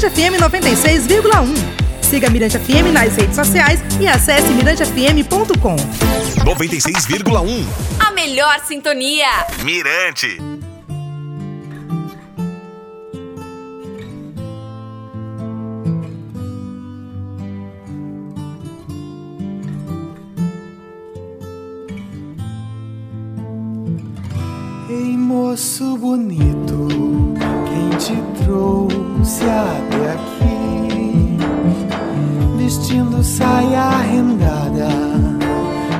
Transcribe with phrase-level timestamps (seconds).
[0.00, 1.54] Mirante FM 96,1.
[2.00, 5.76] Siga Mirante FM nas redes sociais e acesse mirantefm.com.
[6.42, 7.66] 96,1.
[7.98, 9.28] A melhor sintonia.
[9.62, 10.38] Mirante.
[24.88, 26.88] Ei, moço bonito,
[28.00, 31.36] te trouxe até aqui?
[32.56, 34.88] Vestindo saia rendada,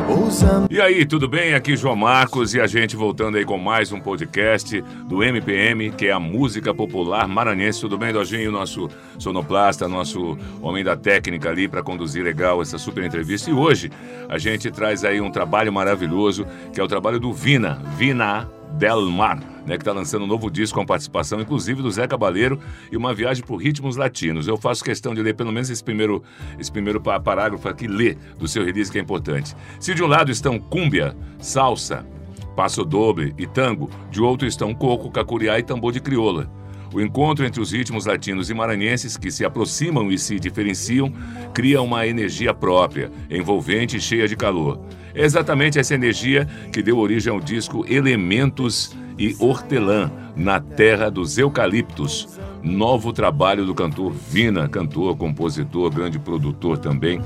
[0.08, 0.66] ousando.
[0.70, 1.52] E aí, tudo bem?
[1.52, 6.06] Aqui João Marcos e a gente voltando aí com mais um podcast do MPM, que
[6.06, 7.82] é a música popular maranhense.
[7.82, 8.50] Tudo bem, Dojinho?
[8.50, 8.88] Nosso
[9.18, 13.50] sonoplasta, nosso homem da técnica ali para conduzir legal essa super entrevista.
[13.50, 13.90] E hoje
[14.26, 18.48] a gente traz aí um trabalho maravilhoso, que é o trabalho do Vina, Vina
[18.78, 22.58] Del Mar, né, que está lançando um novo disco com participação, inclusive do Zé Cabaleiro,
[22.90, 24.48] e uma viagem por ritmos latinos.
[24.48, 26.22] Eu faço questão de ler pelo menos esse primeiro,
[26.58, 29.54] esse primeiro pa- parágrafo aqui, ler do seu release, que é importante.
[29.78, 32.06] Se de um lado estão cúmbia, salsa,
[32.56, 36.50] passo doble e tango, de outro estão coco, cacuriá e tambor de crioula.
[36.92, 41.12] O encontro entre os ritmos latinos e maranhenses, que se aproximam e se diferenciam,
[41.54, 44.80] cria uma energia própria, envolvente e cheia de calor.
[45.14, 51.36] É exatamente essa energia que deu origem ao disco Elementos e Hortelã, na Terra dos
[51.38, 52.38] Eucaliptos.
[52.62, 57.20] Novo trabalho do cantor Vina, cantor, compositor, grande produtor também.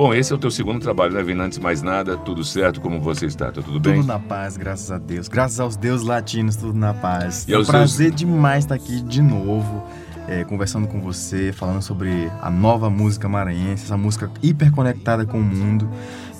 [0.00, 1.44] Bom, esse é o teu segundo trabalho, né, Vina?
[1.44, 2.80] Antes de mais nada, tudo certo?
[2.80, 3.52] Como você está?
[3.52, 3.96] Tá tudo bem?
[3.96, 5.28] Tudo na paz, graças a Deus.
[5.28, 7.46] Graças aos deuses latinos, tudo na paz.
[7.46, 9.84] E é um prazer demais estar aqui de novo,
[10.26, 15.44] é, conversando com você, falando sobre a nova música maranhense, essa música hiperconectada com o
[15.44, 15.86] mundo.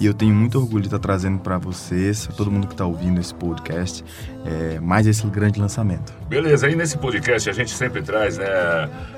[0.01, 2.87] E eu tenho muito orgulho de estar trazendo para vocês, pra todo mundo que está
[2.87, 4.03] ouvindo esse podcast,
[4.47, 6.11] é, mais esse grande lançamento.
[6.27, 8.47] Beleza, aí nesse podcast a gente sempre traz, né?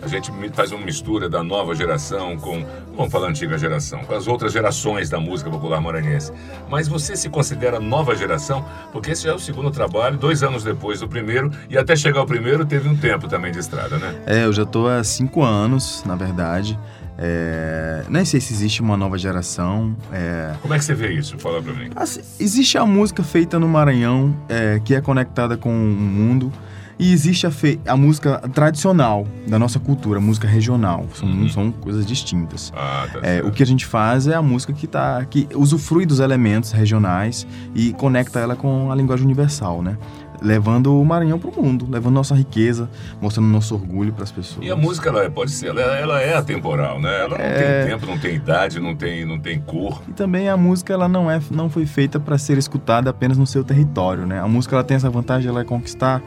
[0.02, 2.66] A gente faz uma mistura da nova geração com,
[2.96, 6.32] vamos falar antiga geração, com as outras gerações da música popular maranhense.
[6.68, 8.64] Mas você se considera nova geração?
[8.90, 12.18] Porque esse já é o segundo trabalho, dois anos depois do primeiro, e até chegar
[12.18, 14.20] ao primeiro teve um tempo também de estrada, né?
[14.26, 16.76] É, eu já tô há cinco anos, na verdade.
[17.18, 19.94] É, nem sei se existe uma nova geração.
[20.12, 21.38] É, Como é que você vê isso?
[21.38, 21.90] Fala pra mim.
[21.94, 26.52] Assim, existe a música feita no Maranhão, é, que é conectada com o mundo,
[26.98, 31.06] e existe a, fe- a música tradicional da nossa cultura, a música regional.
[31.14, 31.48] São, Uhum.
[31.48, 32.72] são coisas distintas.
[32.76, 36.06] Ah, tá É, o que a gente faz é a música que, tá, que usufrui
[36.06, 39.96] dos elementos regionais e conecta ela com a linguagem universal, né?
[40.42, 42.88] Levando o Maranhão para o mundo, levando nossa riqueza,
[43.20, 44.66] mostrando nosso orgulho para as pessoas.
[44.66, 47.20] E a música, ela é- pode ser, ela, ela é atemporal, né?
[47.20, 47.82] Ela não É.
[47.84, 50.02] tem tempo, não tem idade, não tem, não tem cor.
[50.08, 53.46] E também a música ela não é não foi feita para ser escutada apenas no
[53.46, 54.40] seu território, né?
[54.40, 56.22] A música ela tem essa vantagem, ela é conquistar.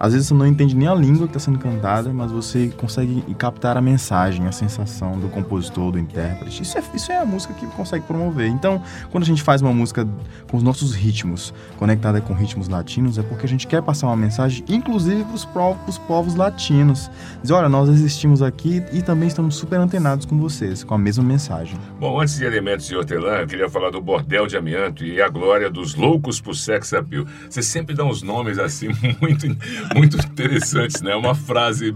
[0.00, 3.22] Às vezes você não entende nem a língua que está sendo cantada, mas você consegue
[3.34, 6.62] captar a mensagem, a sensação do compositor, do intérprete.
[6.62, 8.48] Isso é, isso é a música que consegue promover.
[8.48, 10.08] Então, quando a gente faz uma música
[10.50, 14.16] com os nossos ritmos, conectada com ritmos latinos, é porque a gente quer passar uma
[14.16, 15.22] mensagem, inclusive
[15.52, 17.10] para os povos latinos.
[17.42, 21.22] Dizer, olha, nós existimos aqui e também estamos super antenados com vocês, com a mesma
[21.22, 21.78] mensagem.
[21.98, 25.28] Bom, antes de Elementos de Hortelã, eu queria falar do Bordel de Amianto e a
[25.28, 27.26] glória dos loucos por sex appeal.
[27.50, 28.88] Você sempre dá uns nomes assim
[29.20, 29.46] muito,
[29.94, 31.14] muito interessantes, né?
[31.14, 31.94] Uma frase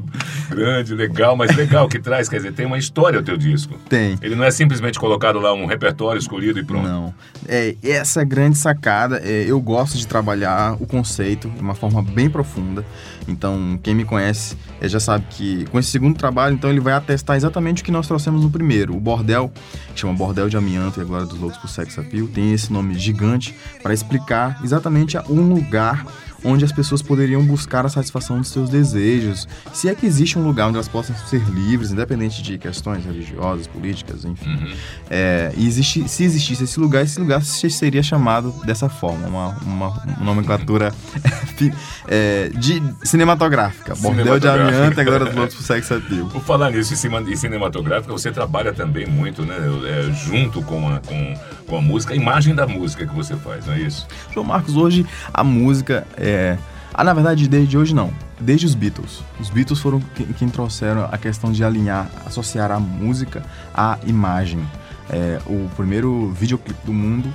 [0.49, 3.79] grande, legal, mas legal que traz, quer dizer, tem uma história o teu disco.
[3.89, 4.19] Tem.
[4.21, 6.87] Ele não é simplesmente colocado lá um repertório escolhido e pronto.
[6.87, 7.15] Não.
[7.47, 9.21] É, essa é a grande sacada.
[9.25, 12.85] É, eu gosto de trabalhar o conceito de uma forma bem profunda.
[13.27, 16.93] Então, quem me conhece é, já sabe que com esse segundo trabalho, então ele vai
[16.93, 18.95] atestar exatamente o que nós trouxemos no primeiro.
[18.95, 19.51] O Bordel,
[19.95, 22.73] que chama Bordel de Amianto e a Glória dos Loucos por Sex Appeal, tem esse
[22.73, 26.05] nome gigante para explicar exatamente um lugar
[26.45, 29.49] onde as pessoas poderiam buscar a satisfação dos seus desejos.
[29.73, 33.67] Se é que existe um lugar onde elas possam ser livres, independente de questões religiosas,
[33.67, 34.51] políticas, enfim.
[34.51, 34.73] Uhum.
[35.11, 40.03] É, existe, se existisse esse lugar, esse lugar se- seria chamado dessa forma, uma, uma
[40.21, 40.93] nomenclatura
[42.09, 43.95] é, de cinematográfica.
[43.97, 46.27] Bordel de amianto e a glória dos loucos por sex appeal.
[46.27, 49.57] Por falar nisso, em cinematográfica, você trabalha também muito, né?
[49.87, 51.35] É, junto com a, com,
[51.67, 54.07] com a música, a imagem da música que você faz, não é isso?
[54.33, 56.57] João Marcos, hoje a música é.
[56.93, 58.13] Ah, na verdade, desde hoje não.
[58.41, 59.23] Desde os Beatles.
[59.41, 63.43] Os Beatles foram quem, quem trouxeram a questão de alinhar, associar a música
[63.75, 64.65] à imagem.
[65.11, 67.31] É, o primeiro videoclipe do mundo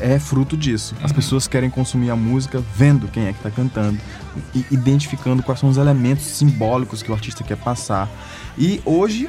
[0.00, 0.94] é, é fruto disso.
[1.02, 3.98] As pessoas querem consumir a música vendo quem é que está cantando
[4.54, 8.08] e identificando quais são os elementos simbólicos que o artista quer passar.
[8.56, 9.28] E hoje,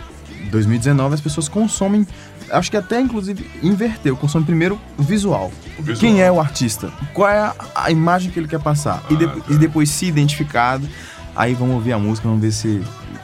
[0.51, 2.05] 2019, as pessoas consomem,
[2.51, 5.51] acho que até inclusive inverteu, consomem primeiro o visual.
[5.77, 5.99] O visual.
[5.99, 6.91] Quem é o artista?
[7.13, 9.03] Qual é a, a imagem que ele quer passar?
[9.09, 9.41] e, de- Ah, tá.
[9.53, 10.87] e depois, se identificado,
[11.35, 12.81] aí vamos ouvir a música, vamos ver se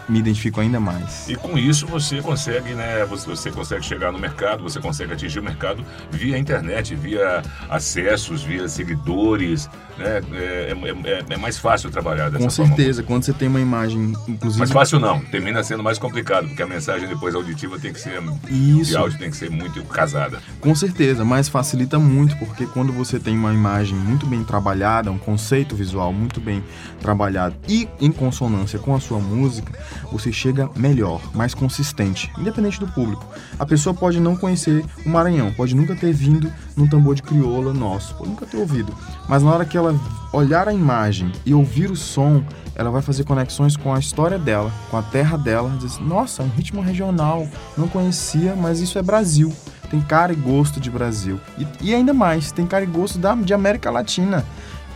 [0.10, 1.30] me identifico ainda mais.
[1.30, 3.06] E com isso você consegue, né?
[3.06, 8.42] Você, você consegue chegar no mercado, você consegue atingir o mercado via internet, via acessos,
[8.44, 10.22] via seguidores, né?
[10.34, 12.76] É, é- é- é mais fácil trabalhar dessa Com forma.
[12.76, 14.60] certeza, quando você tem uma imagem, inclusive.
[14.60, 18.20] Mais fácil não, termina sendo mais complicado, porque a mensagem depois auditiva tem que ser.
[18.50, 18.92] Isso.
[18.92, 20.40] De áudio tem que ser muito casada.
[20.60, 25.18] Com certeza, mas facilita muito, porque quando você tem uma imagem muito bem trabalhada, um
[25.18, 26.64] conceito visual muito bem
[27.00, 29.72] trabalhado e em consonância com a sua música,
[30.12, 33.26] você chega melhor, mais consistente, independente do público.
[33.58, 37.74] A pessoa pode não conhecer o Maranhão, pode nunca ter vindo num tambor de crioula
[37.74, 38.94] nosso, pode nunca ter ouvido,
[39.28, 39.96] mas na hora que ela
[40.32, 42.44] olhar a imagem e ouvir o som,
[42.76, 46.50] ela vai fazer conexões com a história dela, com a terra dela, diz, nossa, um
[46.50, 47.48] ritmo regional,
[47.78, 49.54] não conhecia, mas isso é Brasil
[49.90, 51.40] tem cara e gosto de Brasil.
[51.58, 54.46] E, e ainda mais, tem cara e gosto da, de América Latina.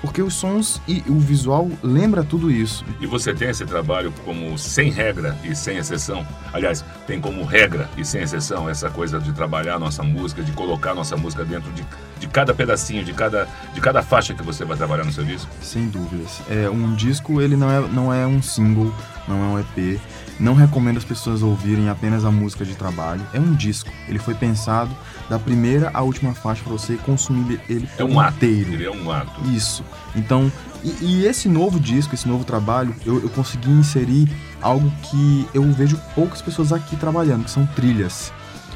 [0.03, 2.83] Porque os sons e o visual lembra tudo isso.
[2.99, 6.27] E você tem esse trabalho como sem regra e sem exceção.
[6.51, 10.93] Aliás, tem como regra e sem exceção essa coisa de trabalhar nossa música, de colocar
[10.93, 11.85] nossa música dentro de,
[12.19, 15.49] de cada pedacinho, de cada, de cada faixa que você vai trabalhar no seu disco.
[15.61, 16.41] Sem dúvidas.
[16.49, 18.93] É, um disco, ele não é, não é um single,
[19.25, 20.01] não é um EP.
[20.39, 23.21] Não recomendo as pessoas ouvirem apenas a música de trabalho.
[23.33, 23.89] É um disco.
[24.07, 24.89] Ele foi pensado
[25.29, 28.37] da primeira à última faixa para você consumir ele É um ato.
[28.37, 28.73] inteiro.
[28.73, 29.31] Ele é um ato.
[29.49, 29.83] Isso.
[30.15, 30.51] Então,
[30.83, 34.29] e, e esse novo disco, esse novo trabalho, eu, eu consegui inserir
[34.61, 38.31] algo que eu vejo poucas pessoas aqui trabalhando, que são trilhas.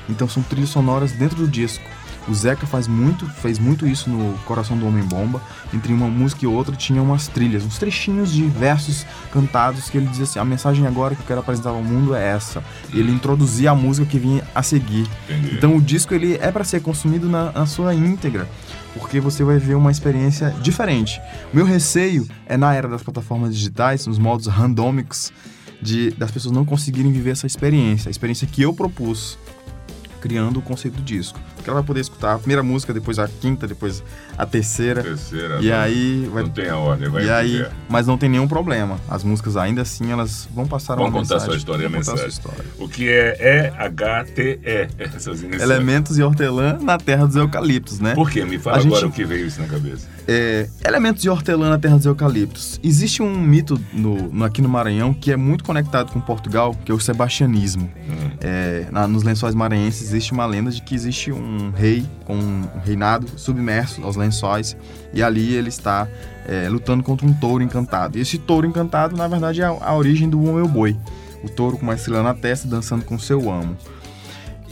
[0.09, 1.83] Então são trilhas sonoras dentro do disco.
[2.27, 5.41] O Zeca faz muito, fez muito isso no Coração do Homem Bomba.
[5.73, 10.07] Entre uma música e outra tinha umas trilhas, uns trechinhos de versos cantados que ele
[10.07, 12.61] dizia assim: a mensagem agora que eu quero apresentar ao mundo é essa.
[12.93, 15.07] E ele introduzia a música que vinha a seguir.
[15.29, 15.55] Entendi.
[15.55, 18.47] Então o disco ele é para ser consumido na, na sua íntegra,
[18.93, 21.21] porque você vai ver uma experiência diferente.
[21.53, 25.31] Meu receio é na era das plataformas digitais, nos modos randômicos,
[25.81, 29.37] de das pessoas não conseguirem viver essa experiência, a experiência que eu propus
[30.19, 31.39] criando o conceito do disco.
[31.67, 34.01] Porque ela vai poder escutar a primeira música, depois a quinta, depois
[34.37, 35.03] a terceira.
[35.03, 35.57] Terceira.
[35.61, 38.47] E não- aí vai Não tem a ordem, vai e aí, mas não tem nenhum
[38.47, 38.97] problema.
[39.09, 41.45] As músicas ainda assim elas vão passar Vão uma contar mensagem.
[41.47, 42.31] sua história a vão contar mensagem.
[42.31, 42.71] sua história.
[42.79, 45.61] O que é E-H-T-E, essas iniciais.
[45.61, 48.15] Elementos e hortelã na terra dos eucaliptos, né?
[48.15, 48.45] Por quê?
[48.45, 50.07] Me fala A agora gente- o que veio isso na cabeça.
[50.25, 52.79] É, elementos de hortelã na terra dos eucaliptos.
[52.83, 56.91] Existe um mito no, no- aqui no Maranhão que é muito conectado com Portugal, que
[56.91, 57.89] é o sebastianismo.
[58.09, 58.31] Hum.
[58.39, 62.67] É, na- nos lençóis maranhenses existe uma lenda de que existe um rei com um
[62.83, 64.75] reinado submerso aos lençóis
[65.13, 66.07] e ali ele está
[66.47, 68.17] é, lutando contra um touro encantado.
[68.17, 70.97] E esse touro encantado, na verdade, é a, a origem do O Meu Boi.
[71.43, 73.77] O touro com uma estrela na testa dançando com seu amo.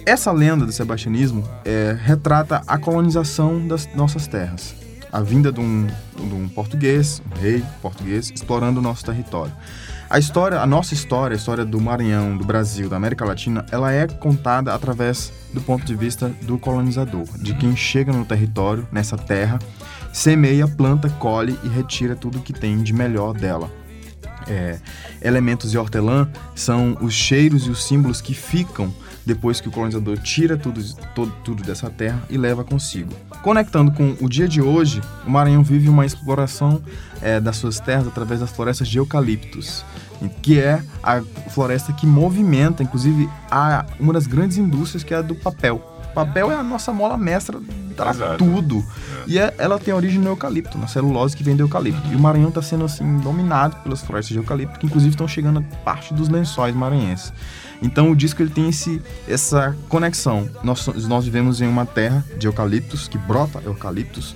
[0.05, 4.75] Essa lenda do sebastianismo é, retrata a colonização das nossas terras.
[5.11, 9.53] A vinda de um, de um português, um rei português, explorando o nosso território.
[10.07, 13.91] A história, a nossa história, a história do Maranhão, do Brasil, da América Latina, ela
[13.91, 19.17] é contada através do ponto de vista do colonizador, de quem chega no território, nessa
[19.17, 19.57] terra,
[20.13, 23.71] semeia, planta, colhe e retira tudo que tem de melhor dela.
[24.47, 24.77] É,
[25.23, 28.93] elementos de hortelã são os cheiros e os símbolos que ficam
[29.25, 30.83] depois que o colonizador tira tudo,
[31.15, 33.11] todo, tudo dessa terra e leva consigo.
[33.41, 36.81] Conectando com o dia de hoje, o Maranhão vive uma exploração
[37.21, 39.83] é, das suas terras através das florestas de eucaliptos,
[40.41, 45.21] que é a floresta que movimenta, inclusive, a, uma das grandes indústrias que é a
[45.21, 45.79] do papel.
[46.13, 47.59] Papel é a nossa mola mestra
[47.95, 48.37] para Exato.
[48.37, 48.83] tudo.
[49.27, 52.01] E é- ela tem origem no eucalipto, na celulose que vem do eucalipto.
[52.11, 55.59] E o Maranhão está sendo assim dominado pelas florestas de eucalipto, que inclusive estão chegando
[55.59, 57.33] a parte dos lençóis maranhenses.
[57.81, 60.49] Então o disco ele tem esse, essa conexão.
[60.63, 64.35] Nós, nós vivemos em uma terra de eucaliptos, que brota eucaliptos,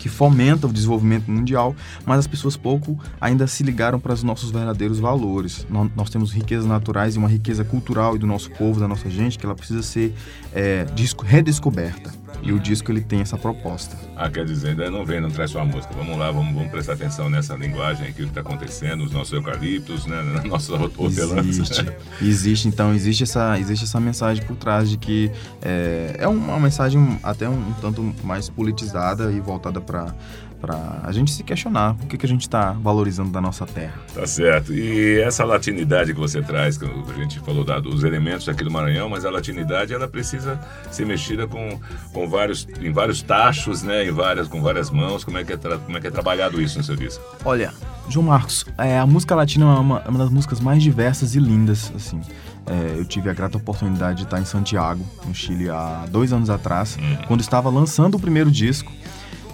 [0.00, 1.76] que fomenta o desenvolvimento mundial,
[2.06, 5.66] mas as pessoas pouco ainda se ligaram para os nossos verdadeiros valores.
[5.70, 9.08] Nó- Nós, temos riquezas naturais e uma riqueza cultural e do nosso povo, da nossa
[9.10, 10.14] gente, que ela precisa ser
[10.54, 10.86] é,
[11.22, 12.10] redescoberta.
[12.42, 13.96] E o disco ele tem essa proposta.
[14.16, 15.94] Ah, quer dizer, ainda não vem, não traz sua música.
[15.94, 19.32] Vamos lá, vamos, vamos prestar atenção nessa linguagem aqui, o que está acontecendo, os nossos
[19.32, 20.22] eucaliptos, né?
[20.46, 21.46] Nossos hortelãs.
[21.46, 21.86] Existe,
[22.22, 27.18] existe, então, existe essa, existe essa mensagem por trás de que é, é uma mensagem
[27.22, 30.14] até um, um tanto mais politizada e voltada para
[30.60, 33.94] para a gente se questionar o que, que a gente está valorizando da nossa terra.
[34.14, 34.72] Tá certo.
[34.74, 38.70] E essa latinidade que você traz, que a gente falou da- dos elementos aqui do
[38.70, 41.80] Maranhão, mas a latinidade ela precisa ser mexida com,
[42.12, 44.04] com vários, em vários tachos, né?
[44.06, 45.24] Em várias, com várias mãos.
[45.24, 47.22] Como é que é, como é, que é trabalhado isso no seu disco?
[47.44, 47.72] Olha,
[48.08, 51.40] João Marcos, é, a música latina é uma, é uma das músicas mais diversas e
[51.40, 52.20] lindas, assim.
[52.66, 56.50] É, eu tive a grata oportunidade de estar em Santiago, no Chile, há dois anos
[56.50, 58.92] atrás, quando estava lançando o primeiro disco.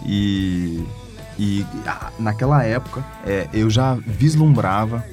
[0.06, 0.84] E,
[1.38, 1.66] e
[2.18, 5.04] naquela época é, eu já vislumbrava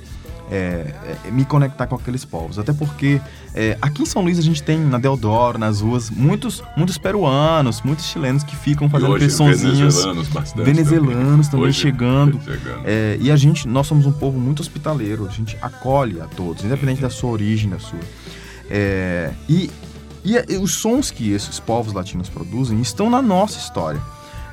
[0.52, 0.94] é,
[1.26, 2.60] é, me conectar com aqueles povos.
[2.60, 3.20] Até porque
[3.56, 7.82] é, aqui em São Luís a gente tem na Deodoro, nas ruas, muitos, muitos peruanos,
[7.82, 9.80] muitos chilenos que ficam fazendo aqueles sonzinhos.
[9.80, 12.40] venezuelanos bastante venezuelanos também, Hoje, chegando.
[12.46, 12.82] chegando.
[12.86, 16.64] É, e a gente, nós somos um povo muito hospitaleiro, a gente acolhe a todos,
[16.64, 18.00] independente da sua origem, da sua.
[18.70, 19.72] É, e,
[20.24, 24.00] e os sons que esses povos latinos produzem estão na nossa história.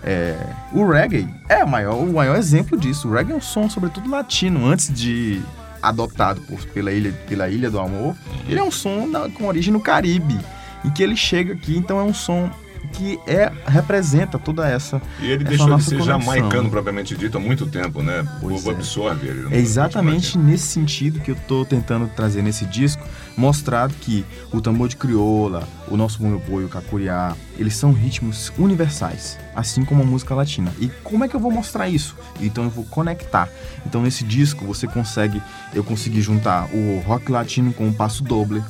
[0.02, 0.36] É,
[0.72, 3.08] o reggae é o maior, o maior exemplo disso.
[3.08, 5.40] O reggae é um som, sobretudo latino, antes de
[5.82, 8.14] adotado por, pela, ilha, pela Ilha do Amor.
[8.48, 10.38] Ele é um som na- com origem no Caribe.
[10.84, 12.50] E que ele chega aqui, então é um som
[12.94, 15.00] que é, representa toda essa.
[15.20, 16.20] E ele essa deixou de ser conexão.
[16.20, 18.26] jamaicano propriamente dito há muito tempo, né?
[18.42, 18.74] O povo é.
[18.74, 19.42] absorve ele.
[19.42, 23.02] não É exatamente nesse sentido que eu tô tentando trazer nesse disco,
[23.40, 29.38] mostrado que o tambor de crioula, o nosso boi, o cacuriá, eles são ritmos universais,
[29.56, 30.72] assim como a música latina.
[30.78, 32.14] E como é que eu vou mostrar isso?
[32.40, 33.48] Então eu vou conectar.
[33.86, 35.42] Então nesse disco você consegue,
[35.74, 38.62] eu consegui juntar o rock latino com o passo doble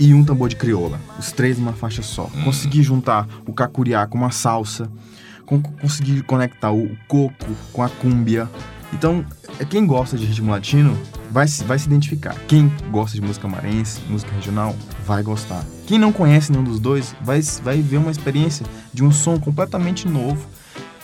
[0.00, 2.24] e- um tambor de crioula, os três numa faixa só.
[2.44, 4.90] Consegui juntar o cacuriá com uma salsa,
[5.46, 8.48] con- consegui conectar o coco com a cúmbia.
[8.92, 9.24] Então,
[9.60, 10.96] é quem gosta de ritmo latino
[11.30, 12.34] vai se, vai se identificar.
[12.48, 14.74] Quem gosta de música marense, música regional,
[15.06, 15.64] vai gostar.
[15.86, 20.08] Quem não conhece nenhum dos dois, vai, vai ver uma experiência de um som completamente
[20.08, 20.46] novo,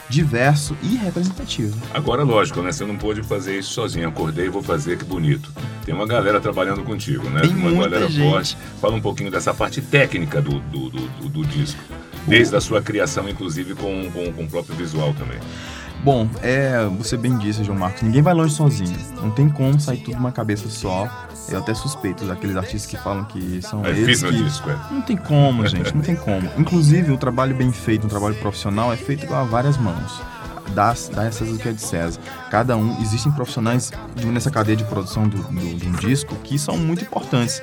[0.08, 1.76] diverso e representativo.
[1.94, 2.70] Agora, lógico, né?
[2.70, 4.08] Você não pôde fazer isso sozinho.
[4.08, 5.50] Acordei e vou fazer, que bonito.
[5.86, 7.40] Tem uma galera trabalhando contigo, né?
[7.40, 8.30] Tem uma muita galera gente.
[8.30, 8.56] forte.
[8.80, 11.80] Fala um pouquinho dessa parte técnica do, do, do, do- do disco.
[12.26, 15.38] Desde a sua criação, inclusive, com, com, com o próprio visual também.
[16.02, 18.96] Bom, é, você bem disse, João Marcos, ninguém vai longe sozinho.
[19.16, 21.08] Não tem como sair tudo de uma cabeça só.
[21.48, 24.32] Eu até suspeito daqueles artistas que falam que são É eles que...
[24.32, 24.76] disco, é.
[24.90, 26.48] Não tem como, gente, não tem como.
[26.58, 30.20] Inclusive, o trabalho bem feito, um trabalho profissional, é feito a várias mãos.
[30.74, 32.18] Dá, dá César o que é de César.
[32.50, 33.92] Cada um, existem profissionais
[34.24, 37.62] nessa cadeia de produção do, do- de um disco que são muito importantes.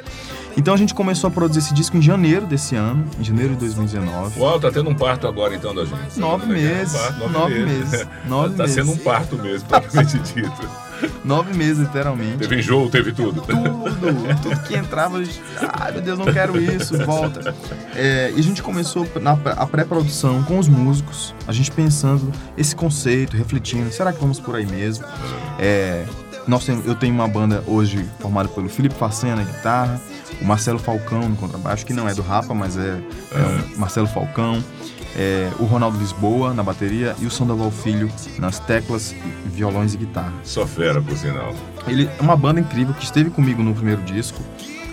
[0.57, 3.59] Então a gente começou a produzir esse disco em janeiro desse ano, em janeiro de
[3.59, 4.39] 2019.
[4.39, 6.19] Uau, tá tendo um parto agora então da gente.
[6.19, 9.03] Nove Tá tendo um meses, parto, nove meses, nove tá sendo um meses.
[9.03, 10.89] parto mesmo, propriamente dito.
[11.23, 12.39] Nove meses, literalmente.
[12.39, 13.41] Teve enjoo, teve tudo.
[13.41, 15.21] tudo, tudo que entrava,
[15.73, 17.55] ai meu Deus, não quero isso, volta.
[17.95, 22.75] É, e a gente começou na, a pré-produção com os músicos, a gente pensando esse
[22.75, 25.05] conceito, refletindo, será que vamos por aí mesmo?
[25.57, 26.05] É,
[26.47, 30.01] nós eu tenho uma banda hoje formada pelo Felipe Facena na guitarra,
[30.41, 32.99] o Marcelo Falcão no contrabaixo, que não é do Rapa, mas é,
[33.31, 34.63] é o Marcelo Falcão.
[35.15, 40.33] é, o Ronaldo Lisboa na bateria e o Sandoval Filho nas teclas, violões e guitarra.
[40.43, 41.53] Só fera, por sinal.
[41.87, 44.41] Ele é uma banda incrível que esteve comigo no primeiro disco.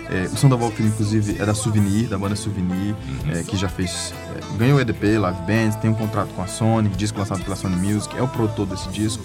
[0.09, 2.95] É, o Sandoval Filho, inclusive, é da Souvenir, da banda Souvenir,
[3.29, 4.13] é, que já fez.
[4.35, 7.75] é, ganhou EDP, Live Bands, tem um contrato com a Sony, disco lançado pela Sony
[7.75, 9.23] Music, é o produtor desse disco.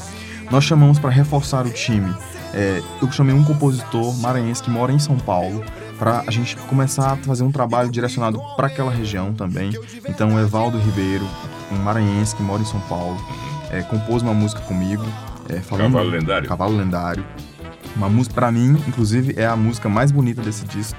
[0.51, 2.13] Nós chamamos para reforçar o time.
[2.53, 5.65] é, eu chamei um compositor maranhense que mora em São Paulo
[6.03, 9.71] para a gente começar a fazer um trabalho direcionado para aquela região também.
[10.09, 11.25] Então, o Evaldo Ribeiro,
[11.71, 13.17] um maranhense que mora em São Paulo,
[13.71, 15.05] é, compôs uma música comigo.
[15.49, 16.49] é, falando- Cavalo Lendário?
[16.49, 17.25] Cavalo Lendário.
[17.95, 20.99] Uma música, pra mim, inclusive, é a música mais bonita desse disco.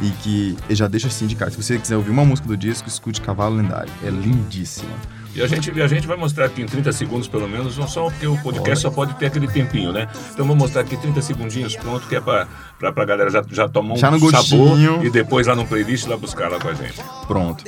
[0.00, 1.50] E que já deixa assim de cara.
[1.50, 3.90] Se você quiser ouvir uma música do disco, escute Cavalo Lendário.
[4.04, 4.90] É lindíssima.
[5.34, 8.04] E a gente, a gente vai mostrar aqui em 30 segundos, pelo menos, não só
[8.04, 10.06] porque o podcast só pode ter aquele tempinho, né?
[10.32, 12.46] Então vou mostrar aqui 30 segundinhos, pronto, que é pra,
[12.78, 15.04] pra, pra galera já, já tomar um Já no sabor gostinho.
[15.04, 17.02] e depois lá no playlist lá buscar lá com a gente.
[17.26, 17.64] Pronto.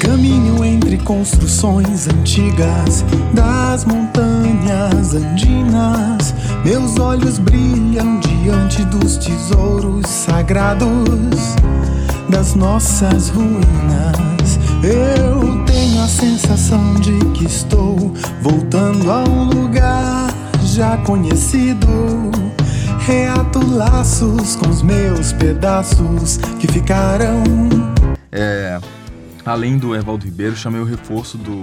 [0.00, 6.34] Caminho entre construções antigas das montanhas andinas.
[6.64, 10.88] Meus olhos brilham diante dos tesouros sagrados
[12.28, 14.58] das nossas ruínas.
[14.82, 15.64] Eu
[16.16, 20.28] sensação de que estou voltando a um lugar
[20.64, 21.86] já conhecido.
[23.00, 27.44] Reato laços com os meus pedaços que ficaram
[28.32, 28.80] É,
[29.44, 31.62] além do Evaldo Ribeiro, chamei o reforço do,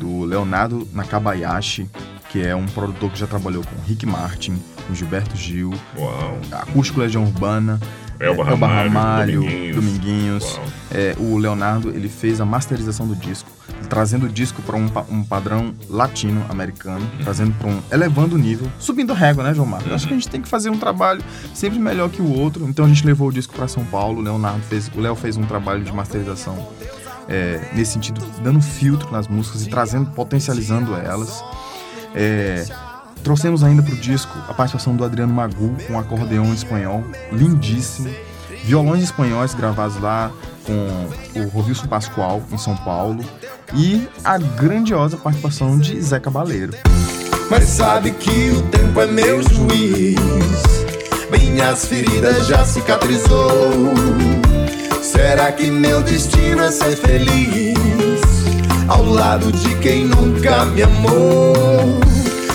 [0.00, 1.86] do Leonardo Nakabayashi,
[2.30, 4.58] que é um produtor que já trabalhou com Rick Martin,
[4.88, 6.38] com Gilberto Gil, Uau.
[6.50, 7.78] Acústico Legião Urbana,
[8.18, 9.76] Elba é, Elba Ramalho, Ramalho, Dominguinhos.
[9.76, 10.60] Dominguinhos.
[10.90, 13.50] É, o Leonardo ele fez a masterização do disco,
[13.92, 18.66] trazendo o disco para um, pa- um padrão latino-americano, trazendo para um elevando o nível,
[18.78, 19.92] subindo a régua, né, João Marcos?
[19.92, 21.22] Acho que a gente tem que fazer um trabalho
[21.52, 22.66] sempre melhor que o outro.
[22.66, 24.20] Então a gente levou o disco para São Paulo.
[24.20, 26.66] O Leonardo fez, o Léo fez um trabalho de masterização
[27.28, 31.44] é, nesse sentido, dando filtro nas músicas e trazendo, potencializando elas.
[32.14, 32.64] É,
[33.22, 38.08] Trouxemos ainda pro disco a participação do Adriano Magu com um acordeão espanhol, lindíssimo.
[38.64, 40.30] Violões espanhóis gravados lá
[40.64, 43.24] com o Rovilson Pascoal, em São Paulo.
[43.74, 46.74] E a grandiosa participação de Zé Cabaleiro.
[47.50, 50.16] Mas sabe que o tempo é meu juiz.
[51.30, 53.94] minhas feridas já cicatrizou.
[55.02, 57.78] Será que meu destino é ser feliz
[58.88, 62.00] ao lado de quem nunca me amou?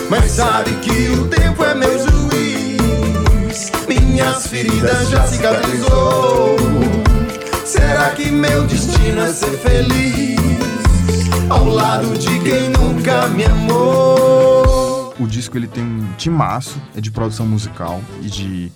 [0.09, 6.55] Mas sabe que o tempo é meu juiz, minhas feridas já cicatrizou.
[7.65, 10.56] Será que meu destino é ser feliz
[11.49, 15.13] ao lado de quem nunca me amou?
[15.19, 18.71] O disco ele tem um timaço, é de produção musical e de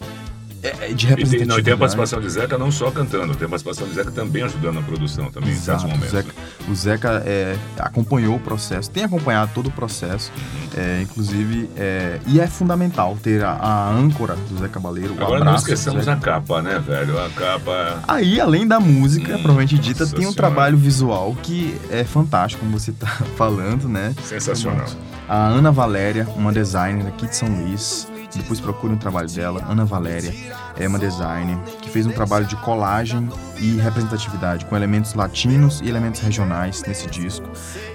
[0.63, 1.77] é, é de E tem, não, e tem a representatividade.
[1.79, 5.31] participação de Zeca não só cantando, tem a participação de Zeca também ajudando na produção
[5.31, 5.85] também, em certos Exato.
[5.85, 6.11] O momentos.
[6.11, 6.33] Zeca,
[6.69, 10.31] o Zeca, é, acompanhou o processo, tem acompanhado todo o processo,
[10.77, 15.43] é, inclusive, é, e é fundamental ter a, a âncora do Zé Cabaleiro, o Agora
[15.43, 17.19] não esqueçamos a capa, né, velho?
[17.23, 17.99] A capa.
[18.07, 22.77] Aí, além da música, Hum, provavelmente dita, tem um trabalho visual que é fantástico, como
[22.79, 24.13] você tá falando, né?
[24.23, 24.85] Sensacional.
[25.27, 28.07] A Ana Valéria, uma designer aqui de São Luís,
[28.39, 29.63] depois procure um trabalho dela.
[29.69, 30.33] Ana Valéria
[30.79, 35.89] é uma designer que fez um trabalho de colagem e representatividade com elementos latinos e
[35.89, 37.47] elementos regionais nesse disco.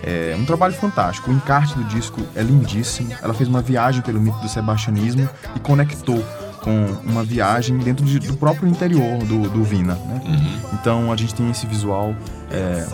[0.02, 1.30] É um trabalho fantástico.
[1.30, 3.12] O encarte do disco é lindíssimo.
[3.22, 6.22] Ela fez uma viagem pelo mito do sebastianismo e conectou
[6.62, 9.94] com uma viagem dentro de- do próprio interior do, do Vina.
[9.94, 10.20] Né?
[10.74, 12.14] Então a gente tem esse visual
[12.50, 12.86] é,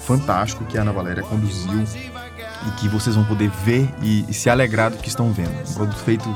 [0.00, 1.84] fantástico que a Ana Valéria conduziu
[2.66, 5.50] e que vocês vão poder ver e, e se alegrar do que estão vendo.
[5.70, 6.28] Um produto feito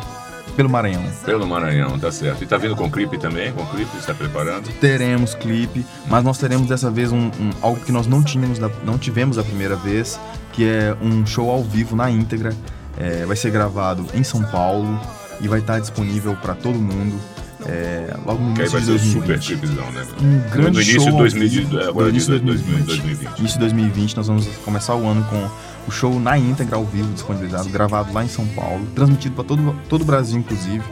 [0.57, 1.03] pelo Maranhão.
[1.25, 2.43] Pelo Maranhão, tá certo.
[2.43, 3.53] E tá vindo com clipe também?
[3.53, 4.69] Com clipe, está preparando?
[4.81, 8.71] Teremos clipe, mas nós teremos dessa vez um, um- algo que nós não tínhamos, da-
[8.85, 10.19] não tivemos da primeira vez,
[10.53, 12.53] que é um show ao vivo na íntegra.
[12.99, 15.01] É, vai ser gravado em São Paulo
[15.41, 17.19] e vai estar disponível para todo mundo.
[17.67, 19.47] É, logo no Que aí início vai de ser um super 2020.
[19.47, 20.07] clipezão, né?
[20.21, 21.81] Um grande no início show de ao 2000, vivo.
[21.81, 22.87] agora No início de 2020.
[22.87, 23.39] 2020.
[23.39, 25.49] Início de 2020, nós vamos começar o ano com
[25.87, 29.77] o show na íntegra ao vivo, disponibilizado, gravado lá em São Paulo, transmitido para todo,
[29.89, 30.83] todo o Brasil, inclusive.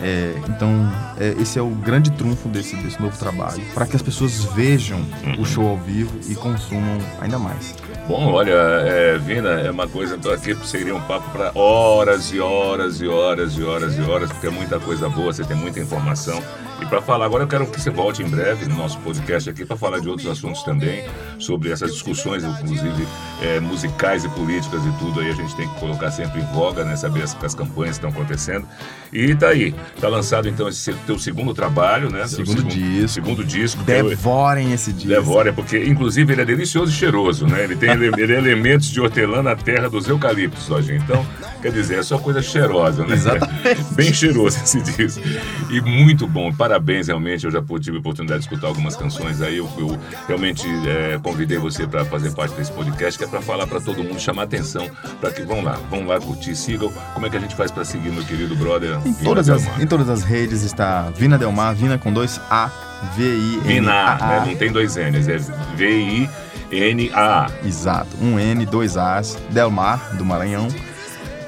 [0.00, 0.70] É, então,
[1.18, 5.04] é, esse é o grande trunfo desse, desse novo trabalho, para que as pessoas vejam
[5.38, 7.74] o show ao vivo e consumam ainda mais.
[8.06, 12.40] Bom, olha, é, Vina, é uma coisa pra aqui seria um papo para horas e
[12.40, 15.80] horas e horas e horas e horas, porque é muita coisa boa, você tem muita
[15.80, 16.42] informação.
[16.80, 19.64] E para falar, agora eu quero que você volte em breve no nosso podcast aqui
[19.64, 21.04] para falar de outros assuntos também,
[21.38, 23.06] sobre essas discussões, inclusive
[23.42, 26.84] é, musicais e políticas e tudo aí, a gente tem que colocar sempre em voga,
[26.84, 26.96] né?
[26.96, 28.66] Saber as, as campanhas que estão acontecendo.
[29.12, 32.20] E tá aí, tá lançado então esse teu segundo trabalho, né?
[32.20, 33.08] Teu Segundo disco.
[33.08, 33.82] Segundo disco.
[33.82, 35.08] Devorem esse disco.
[35.08, 37.64] Devora, porque inclusive ele é delicioso e cheiroso, né?
[37.64, 40.94] Ele tem ele, ele é elementos de hortelã na terra dos eucaliptos, hoje.
[40.94, 41.26] Então,
[41.60, 43.14] quer dizer, é só coisa cheirosa, né?
[43.14, 43.84] Exatamente.
[43.94, 45.22] Bem cheiroso esse disco.
[45.70, 46.52] E muito bom.
[46.52, 47.44] Parabéns, realmente.
[47.44, 49.58] Eu já tive a oportunidade de escutar algumas canções aí.
[49.58, 53.66] Eu, eu realmente é, convidei você para fazer parte desse podcast, que é para falar
[53.66, 54.88] para todo mundo, chamar atenção,
[55.20, 56.92] para que vão lá, vão lá curtir, sigam.
[57.14, 58.98] Como é que a gente faz para seguir, meu querido brother?
[59.04, 62.70] Em todas, as, em todas as redes está Vina Delmar, Vina com dois A,
[63.16, 64.16] Vina, né?
[64.16, 64.46] V-I-N-A.
[64.46, 65.38] não tem dois N's, é
[65.76, 67.50] V-I-N-A.
[67.64, 70.68] Exato, um N, dois As, Delmar, do Maranhão.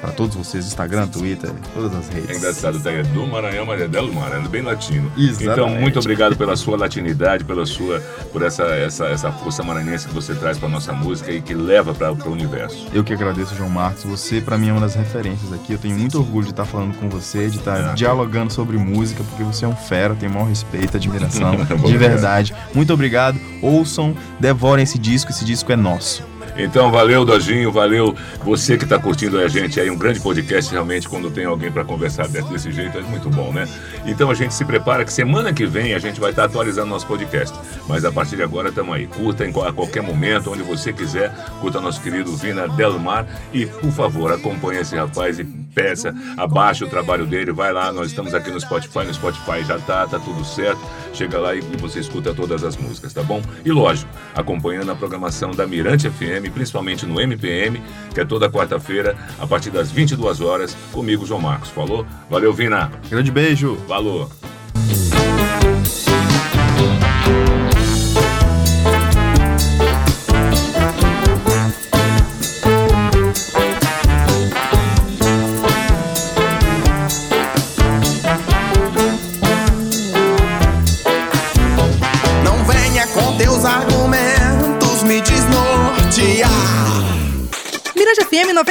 [0.01, 2.37] Para todos vocês, Instagram, Twitter, todas as É redes.
[2.37, 2.89] engraçado, tá?
[2.91, 5.11] É do Maranhão, mas é Del Mar, é bem latino.
[5.15, 5.43] Exatamente.
[5.51, 7.99] Então, muito obrigado pela sua latinidade, pela sua,
[8.33, 11.93] por essa, essa, essa força maranhense que você traz para nossa música e que leva
[11.93, 12.87] para o universo.
[12.91, 14.03] Eu que agradeço, João Marcos.
[14.03, 15.73] Você, para mim, é uma das referências aqui.
[15.73, 17.93] Eu tenho muito orgulho de estar falando com você, de estar É.
[17.93, 22.55] dialogando sobre música, porque você é um fera, o maior respeito, admiração, de verdade.
[22.73, 23.39] Muito obrigado.
[23.61, 26.23] Ouçam, devorem esse disco, esse disco é nosso.
[26.57, 29.89] Então, valeu, Dojinho, valeu você que está curtindo a gente aí.
[29.89, 33.67] Um grande podcast, realmente, quando tem alguém para conversar desse, jeito, é muito bom, né?
[34.05, 37.07] Então, a gente se prepara que semana que vem a gente vai estar atualizando nosso
[37.07, 37.57] podcast.
[37.87, 39.07] Mas a partir de agora, estamos aí.
[39.07, 41.33] Curta em, a qualquer momento, onde você quiser.
[41.59, 43.25] Curta nosso querido Vina Delmar.
[43.53, 47.51] E, por favor, acompanhe esse rapaz e peça, abaixe o trabalho dele.
[47.51, 49.05] Vai lá, nós estamos aqui no Spotify.
[49.05, 50.81] No Spotify já tá, tá tudo certo.
[51.13, 53.41] Chega lá e, e você escuta todas as músicas, tá bom?
[53.65, 57.81] E lógico, acompanhando a programação da Mirante FM, principalmente no MPM,
[58.13, 61.69] que é toda quarta-feira, a partir das 22 horas, comigo, João Marcos.
[61.69, 62.05] Falou?
[62.29, 62.91] Valeu, Vina.
[63.09, 63.77] Grande beijo.
[63.87, 64.29] Falou.